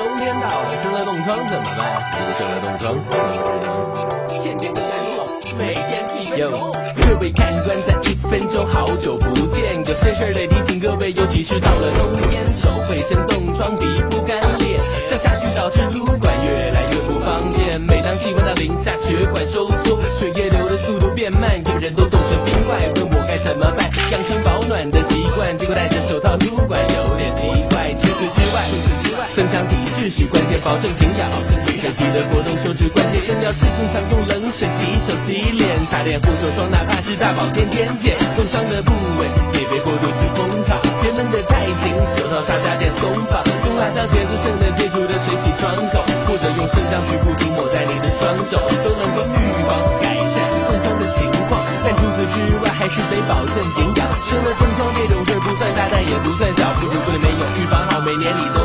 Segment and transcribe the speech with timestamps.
[0.00, 1.84] 冬天到了，生了冻疮怎么办？
[2.16, 2.96] 如果生了冻疮？
[4.42, 5.28] 天天都在做，
[5.58, 6.72] 每天几分钟。
[6.96, 9.76] 各位看官，在一分钟，好久不见。
[9.84, 17.78] 有些事儿得提醒各位，尤其是到了冬天，手会生冻疮，皮肤干裂，这样下去导致撸管越来越不方便。
[17.78, 23.84] 每当气温到零下，血管收缩，血液流的速度变慢，有人都冻成冰块，问我该怎么办？
[24.08, 27.92] 养成保暖的习惯，结果戴着手套撸管有点奇怪。
[28.00, 28.64] 除此之外，
[29.36, 29.76] 增强体
[30.10, 31.30] 是关键保证营养
[31.80, 58.59] 身体的活动手指关节用要是经常用冷水洗手洗脸擦点护手霜哪怕是大宝天天见冻伤的部位也别过度去烘它别闷得太紧手套上加点松绑用辣椒节制胜的借助的水洗伤口或者用生姜去不停抹在你的双手都能够预防改善冻疮的情况但除此之外还是得保证营养生了冻疮这种事不算大但也不算小如果你没有预防好每年你都